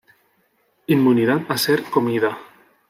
[0.87, 2.39] Inmunidad a ser comida.